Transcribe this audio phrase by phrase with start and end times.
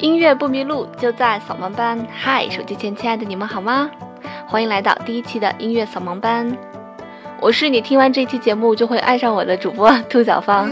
[0.00, 1.98] 音乐不迷路，就在扫盲班。
[2.12, 3.90] 嗨，手机前亲爱的你们好吗？
[4.46, 6.56] 欢迎来到第一期的音乐扫盲班。
[7.40, 10.70] 我是你听完这期节目就会爱上我的主播兔小芳。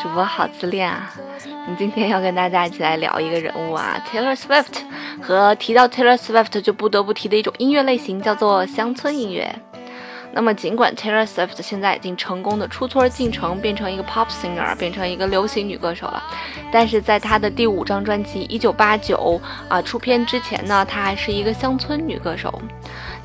[0.00, 1.12] 主播好自恋啊！
[1.44, 4.78] 我们今天要跟大家一起来聊一个人物啊，Taylor Swift。
[5.20, 9.54] 和提到 Taylor Swift 就不得不提的一种音乐类型叫做乡村音乐。
[10.36, 16.22] 那么，尽管 Taylor Swift 现在已经成功的出村进城，变成一个 pop singer，变成一个流行女歌手了，
[16.70, 19.14] 但是在她的第五张专辑《1989》
[19.70, 22.52] 啊出片之前呢，她还是一个乡村女歌手。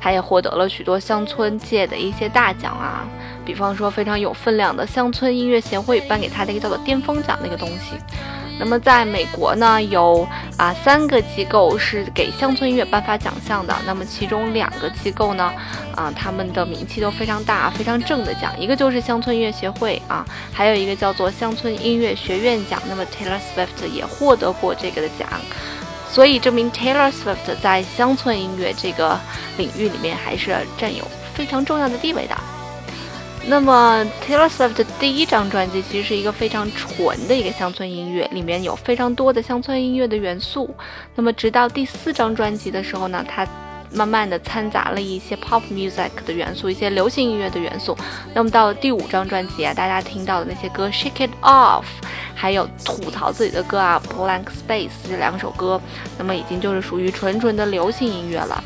[0.00, 3.06] 她也获得了许多乡村界的一些大奖啊，
[3.44, 7.94] 比方说非常有分量的乡村音乐协会颁给她的一个叫做巅峰奖的一个东西。
[8.62, 10.24] 那么在美国呢，有
[10.56, 13.74] 啊三个机构是给乡村音乐颁发奖项的。
[13.84, 15.52] 那么其中两个机构呢，
[15.96, 18.52] 啊他们的名气都非常大，非常正的奖。
[18.56, 22.80] 一个就是乡村音乐协会啊，还有一个叫做乡村音乐学院奖。
[22.88, 25.28] 那么 Taylor Swift 也获得过这个的奖，
[26.08, 29.18] 所以证明 Taylor Swift 在乡村音乐这个
[29.58, 32.36] 领域里面还是占有非常重要的地位的。
[33.48, 40.72] 那么 Taylor Swift 的第一张专辑其实是一个非常纯的一个乡村音乐，里面有非常多的乡村音乐的元素。
[41.16, 43.46] 那么直到第四张专辑的时候呢，它
[43.92, 47.96] 慢慢的掺杂了一些 pop music 的元素，一些流行音乐的元素。
[48.32, 51.84] 那么到了第五张专辑啊，大家听到的那些歌 Shake It Off，
[52.34, 55.80] 还有吐槽自己的歌啊 Blank Space 这两首歌，
[56.16, 58.62] 那么已经就是属于纯纯的流行音乐了。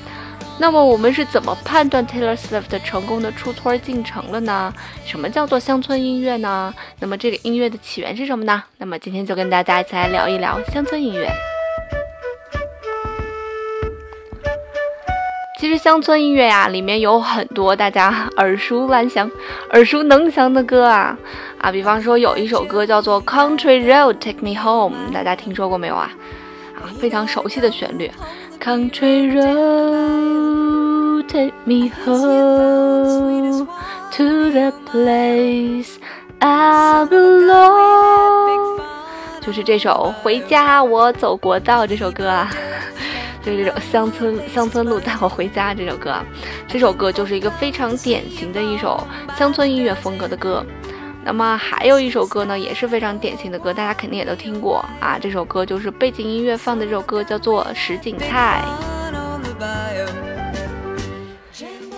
[0.59, 4.73] 那么我们是怎么判断 Taylor Swift 成功的出村进城了呢？
[5.05, 6.75] 什么叫做乡村音乐呢？
[6.99, 8.63] 那么这个音乐的起源是什么呢？
[8.79, 11.31] 那么今天就跟大家一起来聊一聊乡村音乐。
[15.61, 19.31] 其实乡村音乐呀，里面有很多大家耳熟能详、
[19.73, 21.17] 耳熟能详的歌啊
[21.59, 26.11] 啊，比方说有一首歌叫做 Country Road Take Me Home，大家听说过没有啊？
[26.77, 28.11] 啊，非常熟悉的旋律。
[28.61, 33.67] Country road, take me home
[34.13, 35.99] to the place
[36.41, 38.81] I belong。
[39.41, 42.51] 就是这首《回家我走国道》这首歌啊，
[43.45, 46.17] 就是这种乡村乡村路带我回家这首歌。
[46.67, 49.01] 这首歌就是一个非常典型的一首
[49.39, 50.67] 乡村音乐风格的歌。
[51.27, 55.19] 那么还有一首歌呢，也是非常典型的歌，大家肯定也都听过啊。
[55.21, 58.63] 这首歌就是背景音乐放的这首歌，叫做《什锦菜》。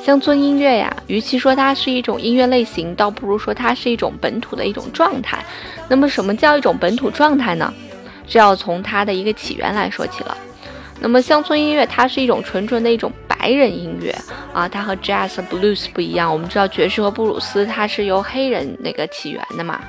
[0.02, 5.44] 乡村音乐呀，与其说它是一种音乐类型，倒不如说它是一种本土的一种状态。
[5.90, 7.70] 那么，什么叫一种本土状态呢？
[8.26, 10.34] 这要从它的一个起源来说起了。
[11.00, 13.12] 那么，乡村音乐它是一种纯纯的一种。
[13.40, 14.12] 白人音乐
[14.52, 16.30] 啊，它和 jazz、blues 不一样。
[16.30, 19.80] 我们知道爵士和布鲁斯它是由黑人那个起源的嘛，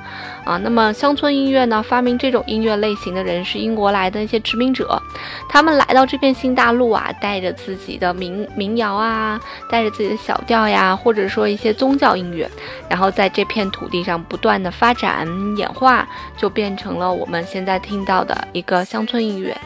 [0.45, 5.01] 啊，那么乡村音乐呢，发明这种音乐类型的人是英国来的一些殖民者，
[5.49, 12.47] 他们来到这片新大陆啊，带着自己的民民谣啊，带着自己的小调呀，或者说一些宗教音乐，
[12.87, 15.27] 然后在这片土地上不断的发展
[15.57, 19.57] 演化，就变成了我们现在听到的一个乡村音乐。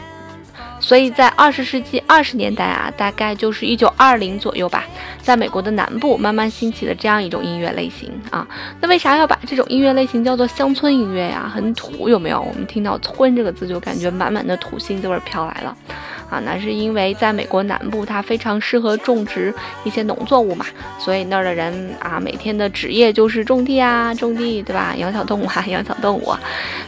[0.84, 4.84] 所以在二十世纪二十年代啊，大概就是一九二零左右吧，
[5.22, 8.46] 在美国的南部慢慢兴起了这样一种音乐类型啊。
[8.82, 11.50] 那为啥要把这种音乐类型叫做乡村音乐呀？
[11.52, 12.38] 很土，有没有？
[12.38, 15.74] 我们听到“村”这个字就感觉满满的土腥味飘来了。
[16.30, 20.66] 啊，那是因为在美国南部，它非常适合种植一些农作物嘛，
[20.98, 24.94] 所以那儿的人啊，每天的职业就是种地啊，种地，对吧？
[24.98, 26.34] 养小动物啊， 养小动物，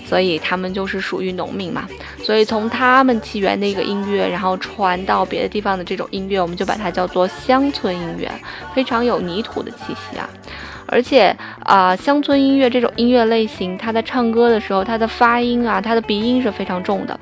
[0.05, 1.87] 所以他们就是属于农民嘛。
[2.25, 8.31] 所以从他们起源的一个音乐，然后传到别的地方的这种音乐，我们就把它叫做乡村音乐，
[8.75, 10.29] 非常有泥土的气息啊。
[10.89, 17.19] 而且啊，乡村音乐这种音乐类型，他在唱歌的时候，他的发音啊，他的鼻音是非常重的，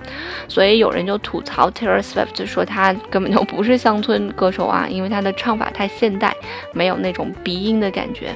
[0.49, 6.35] 所以有人就吐槽 Taylor Swift 说他根本就不是乡村歌手啊，因为他的唱法太现代，
[6.73, 8.35] 没有那种鼻音的感觉。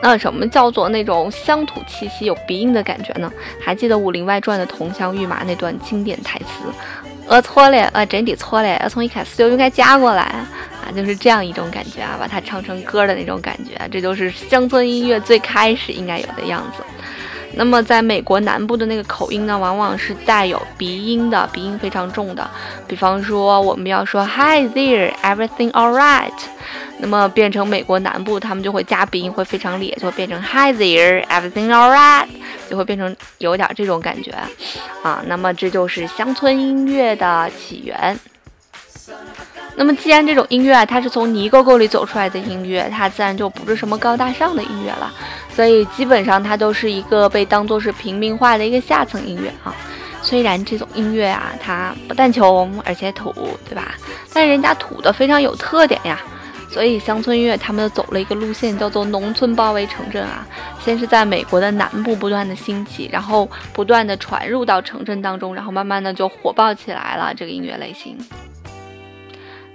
[0.00, 3.30] 那什么叫做那种乡土气息、有鼻音的感觉呢？
[3.60, 6.64] 还记得《武林外传》的佟湘玉马那段经典台词？
[7.28, 16.82] 我错了，呃，整体错了，要从一开始就应该加过来啊，就是这样一种感觉啊，把它唱成歌的那种感觉，这就是乡村音乐最开始应该有的样子。
[17.54, 22.48] 那么在美国南部的那个口音呢，往往是带有鼻音的，鼻音非常重的。
[22.86, 26.32] 比方说，我们要说 Hi there, everything all right？
[26.98, 32.26] 那么变成美国南部，他们就会加鼻音，会非常咧，就会变成 Hi there, everything all right？
[32.68, 34.32] 就会变成有点这种感觉
[35.02, 35.22] 啊。
[35.26, 38.18] 那么这就是乡村音乐的起源。
[39.78, 45.14] 那么，既然这种音乐啊，它是从泥沟沟里走出来的音乐，它自然就不是什么高大上的音乐了。
[45.54, 49.72] 所以，基本上它都是一个被当做是平民化的一个下层音乐啊。
[50.20, 53.32] 虽然这种音乐啊，它不但穷，而且土，
[53.68, 53.94] 对吧？
[54.32, 56.18] 但人家土的非常有特点呀。
[56.68, 60.44] 所以，乡村音乐他们走了一个路线，叫做农村包围城镇啊。
[60.84, 68.18] 先是在美国的南部不断的兴起，然后不断的传入到城镇当中，然后慢慢的就火爆起来了这个音乐类型。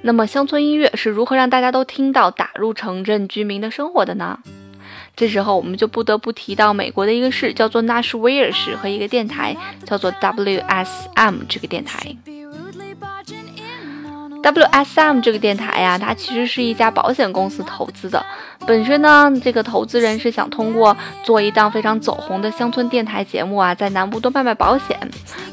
[0.06, 4.38] 那么，乡村音乐是如何让大家都听到打入城镇居民的生活的呢？
[5.16, 9.56] 这时候，我们就不得不提到美国的一个市，叫做纳什维尔市，和一个电台
[9.86, 12.16] 叫做 WSM 这个电台。
[14.44, 18.24] WSM 这个电台呀，它其实是一家保险公司投资的。
[18.68, 25.00] 本身呢，这个投资人是想通过做一档非常走红的乡村电台节目啊，在南部多卖卖保险。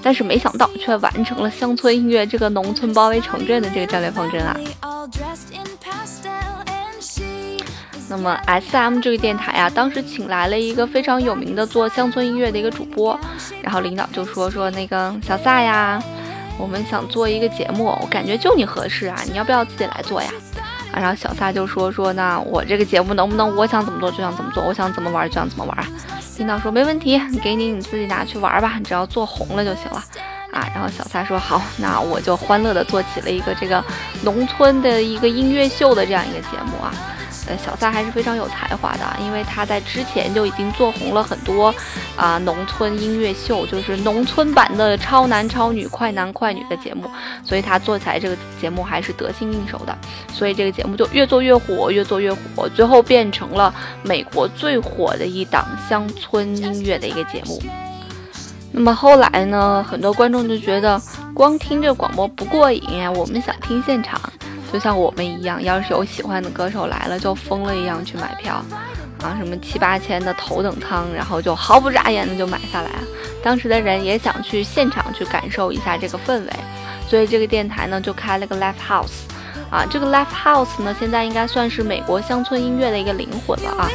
[0.02, 4.58] 但是没想到，却完成了乡村音乐这个农村包围城镇的这个战略方针啊。
[8.08, 13.16] 那么 SM 这个电台啊，当时请来了一个非常有名的做乡村音乐的一个主播，
[13.62, 16.02] 然后领导就说说那个小撒呀。
[16.60, 20.28] 我们想做一个节目，我感觉就你合适啊，你要不要自己来做呀？
[20.92, 25.86] 啊，然后小撒就说说那我这个节目能不能我想怎么做就想怎么做，我想怎么玩就想怎么玩啊？
[26.38, 30.02] 领导说没问题，给你你自己拿去玩吧，你只要做红了就行了。
[30.52, 33.82] 啊，然后小撒说好，那我就欢乐的做起了一个这个
[34.22, 36.92] 农村的一个音乐秀的这样一个节目啊。
[37.58, 41.74] 小撒还是非常有才华的，因为他在之前就已经做红了很多
[42.16, 47.10] 啊农村音乐秀，就是农村版的超男超女、快男快女的节目，
[47.44, 49.96] 所以他做起来这个节目还是得心应手的，
[50.32, 57.62] 所以这个节目就越做越火，越做越火，最后变成了美国最火的一档乡村音乐的一个节目。
[58.72, 61.00] 那么后来呢，很多观众就觉得
[61.34, 64.20] 光听这广播不过瘾呀，我们想听现场。
[64.72, 68.64] 就像我们一样，要是有喜欢的歌手来了，就疯了一样去买票，
[69.22, 72.90] 啊，什么七八千的头等舱，然后就毫不眨眼的就买下来。
[73.42, 76.50] 当时的人也想去现场去感受一下这个氛围，
[77.08, 79.22] 所以这个电台呢就开了个 live house，
[79.70, 83.88] 啊，这个 live house 呢现在应该算是美国乡村音乐的一个灵魂了啊。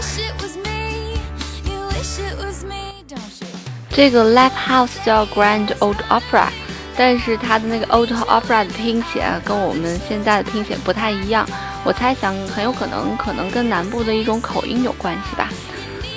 [3.92, 6.65] 这个 live house 叫 Grand Old Opera。
[6.98, 11.46] 但是它的那个 old opera 的拼写跟我们现在的拼写不太一样，
[11.84, 15.50] 我猜想很有可能可能跟南部的一种口音有关系吧。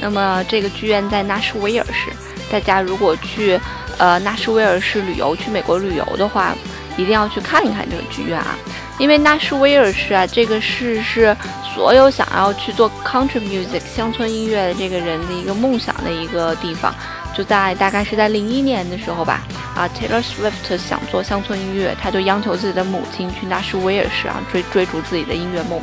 [0.01, 2.13] 那么这个剧院在纳什维尔市，
[2.51, 3.59] 大家如果去
[3.99, 6.55] 呃纳什维尔市旅游，去美国旅游的话，
[6.97, 8.57] 一定要去看一看这个剧院啊，
[8.99, 11.37] 因为纳什维尔市啊这个市是
[11.75, 16.95] 所有想要去做 country music 乡村音乐的这个人的一个梦想的一个地方。
[17.39, 19.45] 就在大概是在零一年的时候吧，
[19.77, 25.81] 啊，Taylor Swift 想做乡村音乐，他就央求自己的母亲去纳什维尔市啊追追逐自己的音乐梦。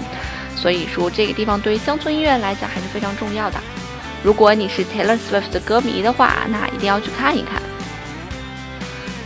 [0.53, 3.57] 所以说这个地方对于乡村音乐来讲还是非常重要的。
[4.21, 7.61] 如果你是 Taylor Swift 的歌迷的话，那一定要去看一看。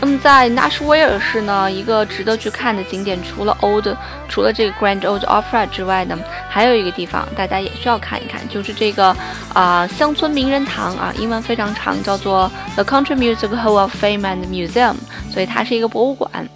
[0.00, 3.94] 那么在纳什维尔市呢，一个值得去看的景点，除了 Old，
[4.30, 9.14] 除了这个 Grand Old Opera 之外呢，还有一个地方大家也需要看一看，就是这个
[9.52, 14.96] 啊乡村名人堂啊，英文非常长，叫做 The Country Music Hall of Fame and Museum，
[15.30, 16.48] 所以它是一个博物馆，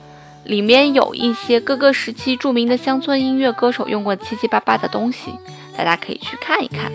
[0.45, 5.35] 里面有一些各个时期著名的乡村音乐歌手用过七七八八的东西，
[5.77, 6.91] 大家可以去看一看。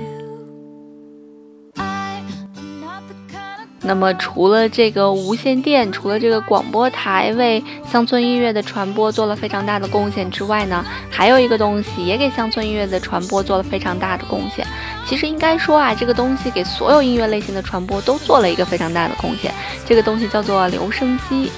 [3.90, 14.64] 那么，除了这个无线电，除了这个广播台为乡村音乐的传播做了非常大的贡献之外呢，还有一个东西也给乡村音乐的传播做了非常大的贡献。
[15.08, 19.52] 其实应该说啊，这个东西给所有音乐类型的传播都做了一个非常大的贡献。
[19.88, 21.52] 这个东西叫做留声机。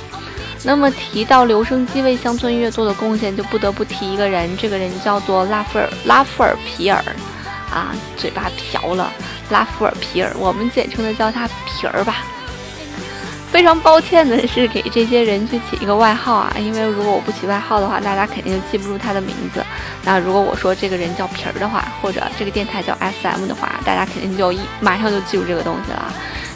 [0.64, 7.04] 那么提到留声机为乡村音乐做的贡献，就不得不提一个人，这个人叫做拉夫尔拉夫尔皮尔。
[7.72, 9.12] 啊，嘴巴瓢了，
[9.50, 12.18] 拉夫尔皮尔，我们简称的叫他皮儿吧。
[13.52, 19.62] 非常抱歉的是，给这些人去起一个外号啊，因为如果我不起外号的话，大家肯定就记不住他的名字。
[20.06, 26.14] 那如果我说这个人叫皮儿的话，或者这个电台叫 SM 的话，大家肯定就一马上就记住这个东西了。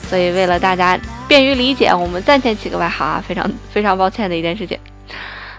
[0.07, 4.79] 所以为了大家便于理解，我们暂且起个外号啊，非常非常抱歉的一件事情。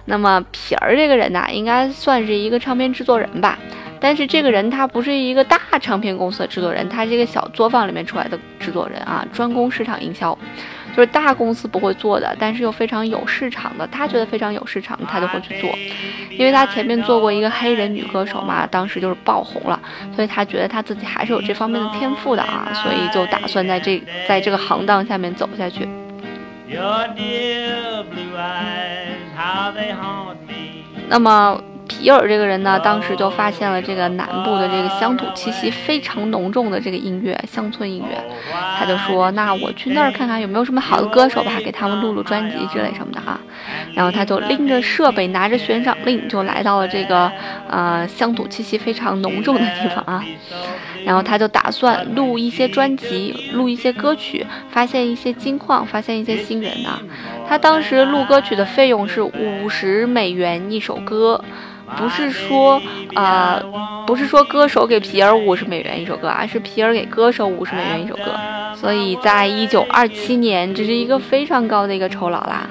[0.07, 3.59] 那么皮儿这个人呢，应该算是一个唱片制作人吧。
[4.07, 10.33] 但是这个人他不是一个大唱片公司的制作人，他是一个小作坊里面出来的制作人啊，专攻市场营销，
[10.95, 15.69] 就是大公司不会做的，但是又非常有市场的，他觉得非常有市场，他就会去做。
[16.31, 19.81] 因为他前面做过一个黑人女歌手嘛，当时就是爆红了，
[20.15, 25.89] 所以他觉得他自己还是有这方面的天赋的啊，所以就打算在这在这个行当下面走下去。
[31.09, 31.61] 那么。
[31.89, 38.23] 皮尔这个人呢，当时就发现了这个南部的这个乡土气息非常浓重的这个音乐，乡村音乐。
[38.79, 43.41] 他就说：“那我去那儿看看有没有什么好的歌手吧，给他们录录专辑之类什么的啊。”
[43.95, 47.31] 然后他就拎着设备，拿着悬赏令，就来到了这个
[47.69, 50.25] 呃乡土气息非常浓重的地方啊。
[51.05, 57.01] 然后他就打算录一些专辑，录一些歌曲，发现一些金矿，发现一些新人啊。
[57.49, 61.43] 他当时录歌曲的费用是五十美元一首歌。
[61.97, 62.83] 不是说，
[63.15, 63.63] 呃，
[64.09, 68.35] 不是说歌手给皮尔五十美元一首歌，而是皮尔给歌手五十美元一首歌。
[68.75, 72.69] 所以在一九二七年，这是一个非常高的一个酬劳啦。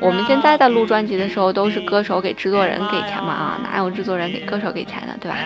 [0.00, 5.38] 我们现在在录专辑的时候，都是歌手给制作人给钱嘛啊，哪有制作人给歌手给钱的，对吧？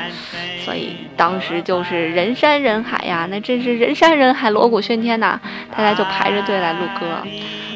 [0.64, 5.38] 所以当时就是人山人海呀，那真是人山人海，锣鼓喧天呐，
[5.76, 7.06] 大家就排着队来录歌。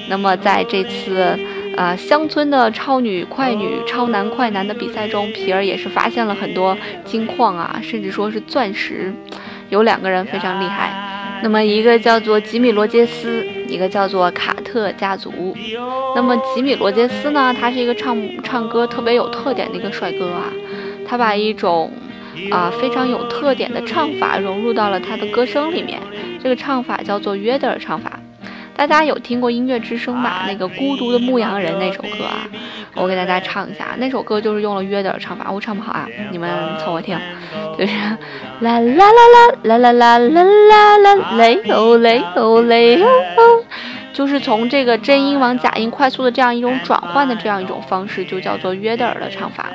[0.08, 1.38] 那么在这次。
[1.76, 9.12] 啊，乡村的超女、快女、超男、快男的比赛中，皮尔也是发现了很多金矿啊，甚至说是钻石。
[9.70, 15.52] 有两个人非常厉害，那么一个叫做吉米·罗杰斯，一个叫做卡特家族。
[16.14, 20.44] 那么吉米·罗杰斯呢，他是一个唱唱歌特别有特点的一个帅哥啊，
[21.04, 21.90] 他把一种
[22.52, 25.98] 啊非常有特点的唱法融入到了他的歌声里面，
[26.40, 28.13] 这个唱法叫做约德尔唱法。
[28.76, 30.44] 大家有听过音乐之声吧？
[30.46, 32.46] 那个孤独的牧羊人那首歌啊，
[32.94, 33.94] 我给大家唱一下。
[33.98, 37.18] 那首歌就是用了约德尔唱法，我唱不好啊，你们凑合听。
[37.78, 37.92] 就是
[38.60, 39.06] 啦啦啦
[39.62, 43.64] 啦啦啦啦啦啦啦嘞哦嘞哦嘞哦，
[44.12, 49.70] 就是从这个真音往假音快速的这样一种转换的这样一种方式，就叫做约德尔的唱法。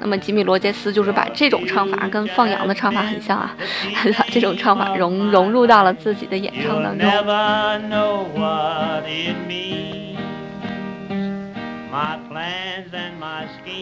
[0.00, 3.54] 那么吉米·罗杰斯就是把这种唱法跟放羊的唱法很像啊，
[4.18, 7.06] 把这种唱法融融入到了自己的演唱当中。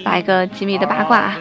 [0.04, 1.32] 来个吉米的八卦，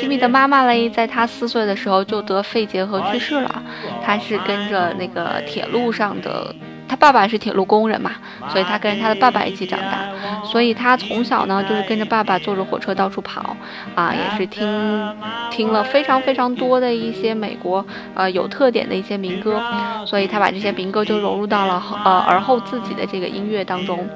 [0.00, 3.62] 吉米的妈妈嘞，在他四岁的时候就得肺结核去世了，
[4.04, 6.54] 他是跟着那个铁路上的。
[6.86, 8.12] 他爸爸是铁路工人嘛，
[8.48, 10.08] 所以他跟着他的爸爸一起长大，
[10.44, 13.56] 所以他从小呢就是跟着爸爸坐着火车到处跑，
[13.94, 15.16] 啊，也是听
[15.50, 19.60] 听了非常非常多的一些美国呃有特点的一些民歌，
[20.06, 24.06] 所以他把这些民歌就融入到了呃而后自己的这个音乐当中，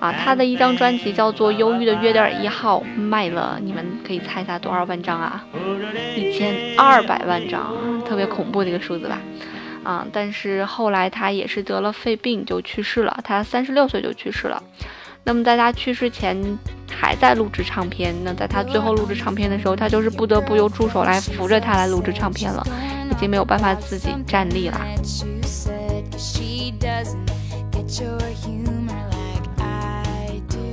[0.00, 5.44] 啊，他的一张专辑叫做《忧郁的约德尔一号》，卖了你们可以猜一下多少万张啊？
[6.16, 7.72] 一千二百万张，
[8.04, 9.18] 特别恐怖的一个数字吧。
[9.86, 14.60] 啊，但是后来他也是得了肺病就去世了，他三十六岁就去世了。
[15.22, 16.36] 那么在他去世前
[16.90, 22.66] 还在录制唱片，那在他最后录制唱片的时候，他就是不得不由助手来扶着他来录制唱片了，
[23.10, 24.80] 已经没有办法自己站立了。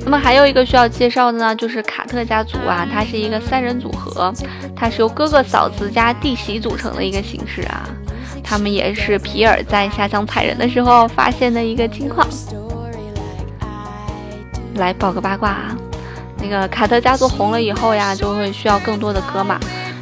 [0.05, 4.33] 那么还有一个需要介绍的呢，就是卡特家族啊，它是一个三人组合，
[4.75, 7.87] 它是由哥哥、嫂子加弟媳组成的一个形式啊。
[8.43, 12.27] 他们也是皮尔在下乡采人的时候发现的一个金矿。
[14.75, 15.77] 来报个八卦啊，
[16.41, 19.59] 那个卡特家族红了以后呀，就会需要更多的歌嘛，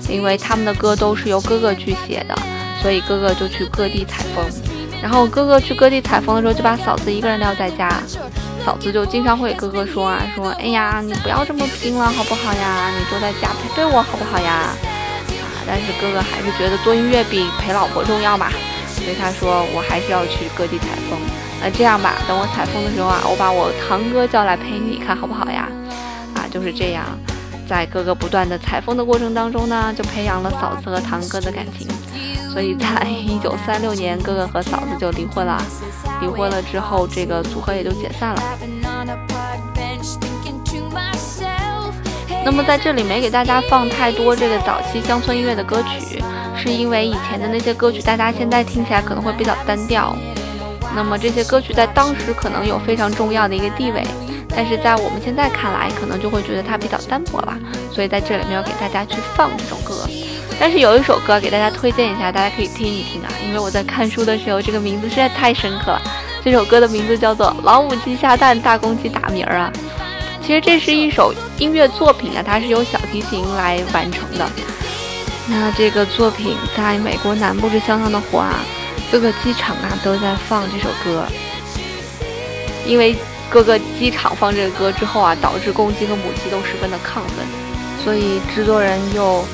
[0.09, 2.35] 因为他们的歌都是由哥哥去写的，
[2.81, 4.45] 所以哥哥就去各地采风。
[5.01, 7.91] 然后哥哥去各地采风的时候，就把嫂子一个人撂在家，
[8.65, 12.91] 嫂子就经常会哥哥说啊，说哎呀，你不要这么拼了，好不好呀？
[12.97, 14.69] 你多在家陪陪我，好不好呀？
[15.65, 18.49] 但是哥哥还是觉得做音乐比陪老婆重要嘛，
[18.87, 21.19] 所以他说我还是要去各地采风。
[21.61, 25.67] 那这样吧，等我采风的时候啊，我把我堂哥叫来陪你，看好不好呀？
[26.33, 27.05] 啊，就是这样，
[27.69, 31.87] 在哥哥不断的采风的过程当中呢，就培养了嫂子和堂哥的感情。
[32.51, 35.61] 所以在一九三六年，哥哥和嫂子就离婚了。
[36.19, 38.43] 离婚了之后，这个组合也就解散了。
[42.43, 46.23] 那么在这里没给大家放太多这个早期乡村音乐的歌曲，
[46.57, 50.15] 是因为以前的那些歌曲大家现在听起来可能会比较单调。
[50.95, 54.03] 那么这些歌曲在当时可能有非常重要的一个地位，
[54.49, 57.57] 但是在我们现在看来，可能就会觉得它比较单薄了。
[57.91, 60.07] 所以在这里没有给大家去放这首歌。
[60.59, 66.01] 但是有一首歌给大家推荐一下，大家可以听一听啊，因为我在看书的时候，这个名字实在太深刻了。
[66.43, 69.71] 这首歌的名字叫做《老母鸡下蛋，大公鸡打鸣儿》啊。
[70.51, 74.45] 其实这是一首音乐作品啊，它是由小提琴来完成的。
[75.47, 78.59] 那这个作品在美国南部是相当的火啊，
[79.09, 81.25] 各个机场啊都在放这首歌，
[82.85, 83.15] 因为
[83.49, 87.47] 各个机场放这个歌之后啊，导致公鸡和母鸡都十分的亢奋，
[88.03, 89.45] 所以制作人又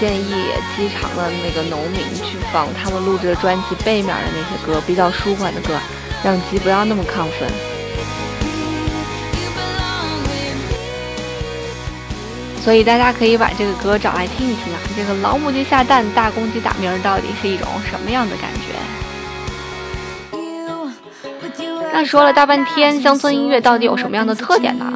[0.00, 0.30] 建议
[0.74, 5.74] 机场的那个农民去放他们录制的专辑背面的那些歌，比较舒缓的歌，
[6.24, 7.75] 让鸡不要那么亢奋。
[12.66, 18.74] 所以大家可以把这个歌找来听一听啊，这个老母鸡下蛋，大公鸡打鸣，到底是一种什么样的感觉？
[21.92, 24.92] 那说了大半天，乡村音乐到底有什么样的特点呢？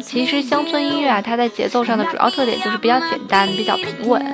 [0.00, 4.24] 其实乡村音乐啊，它在节奏上的主要特点就是比较简单，比较平稳，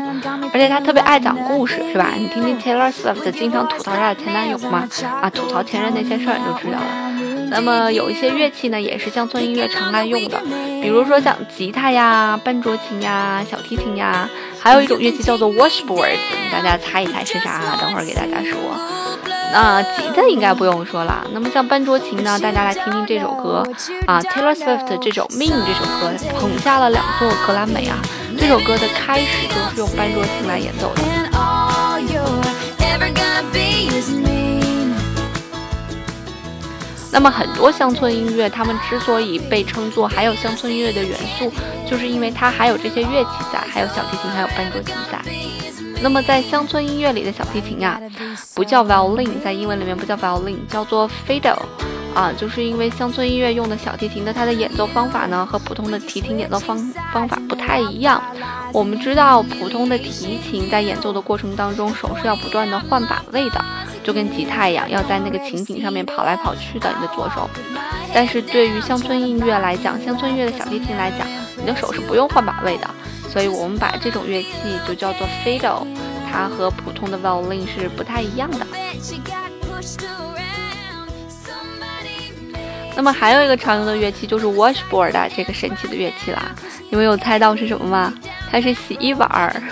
[0.52, 2.12] 而且它特别爱讲故事，是吧？
[2.18, 4.86] 你听听 Taylor Swift 经常吐槽她的前男友嘛，
[5.22, 7.07] 啊，吐槽前任那些事儿你就知道了。
[7.50, 10.40] 那么有一些乐器呢，也是乡村音乐常爱用的，
[10.82, 14.28] 比如说像吉他呀、班卓琴呀、小提琴呀，
[14.60, 16.16] 还有一种乐器叫做 washboard，
[16.52, 17.76] 大家猜一猜是啥？
[17.80, 18.58] 等会儿给大家说。
[19.50, 21.26] 那吉他应该不用说了。
[21.32, 22.38] 那么像班卓琴呢？
[22.38, 23.64] 大家来听听这首歌
[24.06, 27.96] 啊，Taylor Swift 这首《Mean》这首歌捧下了两座格莱美啊。
[28.38, 31.27] 这首歌的开始就是用班卓琴来演奏的。
[37.10, 41.50] 那么很多乡村音乐，他们之所以被称作还有乡村音乐的元素，
[41.88, 45.18] 就是因为它还有这些乐器在，还有小提琴，还有班卓琴在。
[46.00, 48.00] 那么在乡村音乐里的小提琴啊，
[48.54, 51.58] 不叫 violin，在英文里面不叫 violin，叫做 fiddle，
[52.14, 56.78] 啊，就是因为乡村音乐用的小提琴的它的演奏方法呢，和普通的提琴演奏方
[57.12, 58.22] 方法不太一样。
[58.72, 63.64] 我们知道，普通的提琴在演奏的过程当中，手是要不断的换把位的，
[64.08, 67.46] 就跟吉他一样，要在那个琴颈上面跑来跑去的，你的左手。
[68.14, 72.88] 但是对于乡村音乐来讲，乡村音乐的小提琴来讲，你的手是不用换把位的。
[73.28, 74.48] 所以我们把这种乐器
[74.86, 75.86] 就叫做 fiddle，
[76.32, 78.66] 它和普通的 violin 是不太一样的。
[82.96, 86.50] 那么还有一个常用的乐器就是 washboard 这个神奇的乐器啦，
[86.88, 88.14] 你们有猜到是什么吗？
[88.50, 89.62] 它是洗衣板儿。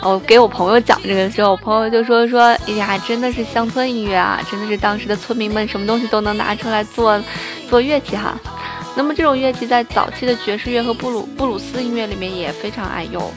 [0.00, 7.20] 我给我朋友讲这个的时候，我朋友就说说，哎呀，真的是乡村音乐啊，真的是当时的村民们什么东西都能拿出来做
[7.68, 8.38] 做乐器哈。
[8.96, 13.30] 那么这种乐器在早期的爵士乐和布鲁布鲁斯音乐里面也非常爱用。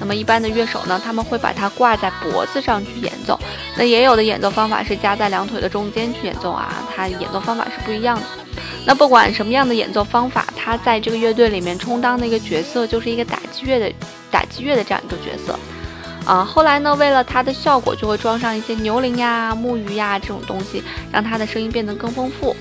[0.00, 3.38] 那么一般的乐手呢，他们会把它挂在脖子上去演奏。
[3.76, 8.22] 那也有的演奏方法是夹在两腿的中间去演奏啊，它演奏方法是不一样的。
[8.86, 13.92] 那不管什么样的演奏方法，它在这个乐队里面充当的一个角色就是一个打击乐的
[14.30, 15.58] 打击乐的这样一个角色。
[16.26, 22.54] 啊，后来呢，为了它的效果，就会装上一些牛铃呀、木鱼呀这种东西，让它的声音变得更丰富。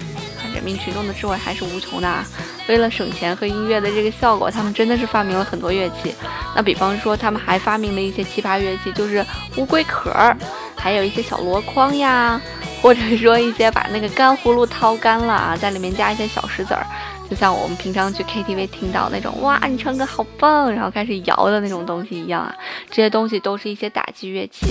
[0.53, 2.23] 人民群众的智慧还是无穷的啊。
[2.67, 6.15] 为了省钱和音乐的这个效果，他们真的是发明了很多乐器。
[6.55, 9.25] 那比方说，他们还发明了一些奇葩乐器，就是
[9.57, 10.37] 乌龟壳儿，
[10.75, 12.39] 还有一些小箩筐呀，
[12.85, 16.85] 或者说一些把那个干葫芦掏干了啊，在里面加一些小石子儿，
[17.27, 22.55] 就像我们平常去 KTV 听到那种哇，你唱歌好棒，然后开始摇的那种东西一样啊。
[22.91, 24.67] 这些东西都是一些打击乐器。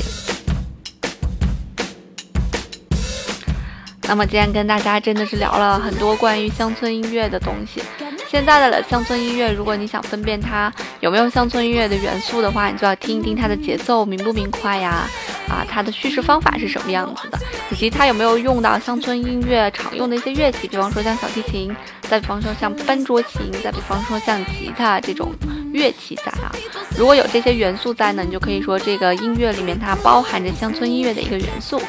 [4.15, 7.83] 那么今天跟大家真的是聊了很多关于乡村音乐的东西。
[8.29, 15.11] 现在的乡村音乐，如果你想分辨它有没有乡村音乐的元素的话，你就要听一听它的节奏明不明快呀，
[15.49, 17.41] 啊，它的叙事方法是什么样子的，
[17.73, 25.35] 以及它有没有用到乡村音乐常用的一些乐器，比方说像小提琴，再比方说像班卓琴，再比方说像吉他这种
[25.73, 26.55] 乐器在啊。
[26.97, 31.83] 如果有这些元素在呢，你就可以说这个音乐里面它包含着乡村音乐的一个元素。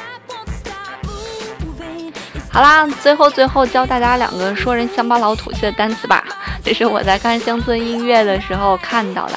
[2.56, 6.24] 好啦，最后最后教大家两个说人乡巴佬土气的单词吧。
[6.64, 9.34] 这是我在看乡村音乐的时候看到的，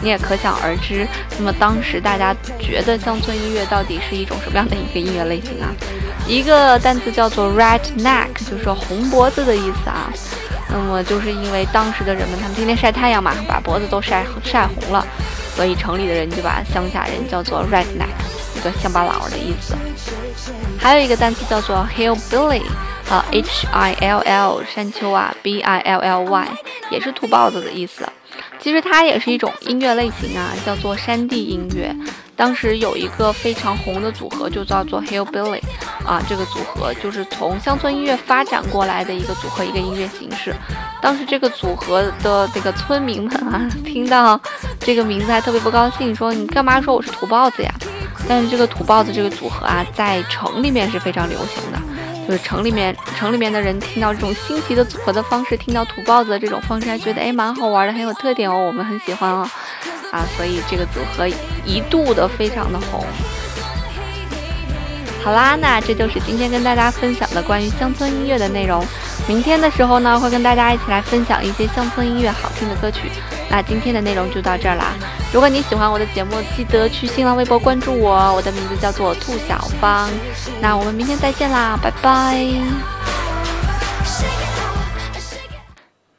[0.00, 1.06] 你也可想而知。
[1.36, 5.68] 那么当时大家觉得乡村音乐到底是一种什么样的一个音乐类型啊？
[6.26, 10.10] 一个单词叫做 red neck，就是说红脖子的意思啊。
[10.70, 15.06] 那么就是因为当时的人们他们天天晒太阳嘛，把脖子都晒晒红了，
[15.54, 18.08] 所以城里的人就把乡下人叫做 red neck。
[18.62, 19.74] 个乡巴佬的意思，
[20.78, 22.62] 还有一个单词叫做 hillbilly，
[23.10, 26.48] 啊，h i l l 山丘啊，b i l l y，
[26.90, 28.08] 也是土包子的意思。
[28.58, 31.94] 其实它也是一种音乐类型啊，叫做山地音乐。
[32.34, 35.60] 当时有一个非常红的组合，就叫做 hillbilly，
[36.06, 40.54] 啊，这个组合就是从乡村音乐发展过来的一个组合，一个音乐形式。
[41.00, 44.40] 当时这个组合的这个村民们啊，听到
[44.80, 47.74] 这个名字还特别不高兴，说你干嘛说我是土包子呀？
[48.28, 51.78] 但是这个土包子这个组合啊，在城里面是非常流行的，
[52.26, 59.48] 就是城里面城里面的人听到这种新奇的组合的方式，听到土包子的这种方式，还觉得哎蛮好玩的，很有特点哦，我们很喜欢哦，
[60.12, 61.26] 啊，所以这个组合
[61.66, 63.04] 一度的非常的红。
[65.22, 68.84] 好啦，那这就是今天跟大家分享的关于乡村音乐的内容。
[69.28, 73.02] 明天的时候呢，会跟大家一起来分享一些乡村音乐好听的歌曲。
[73.52, 74.94] 那今天的内容就到这儿啦。
[75.30, 80.08] 如果你喜欢我的节目，记得去新浪微博关注我，我的名字叫做兔小芳。
[80.58, 82.46] 那我们明天再见啦，拜拜。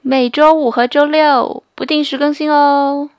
[0.03, 3.09] 每周五和周六不定时更新哦。